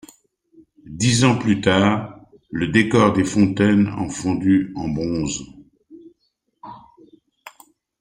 Dix 0.87 1.23
ans 1.25 1.37
plus 1.37 1.61
tard, 1.61 2.19
le 2.49 2.69
décor 2.69 3.13
des 3.13 3.23
fontaines 3.23 3.87
en 3.87 4.09
fondu 4.09 4.73
en 4.75 4.87
bronze. 4.89 5.43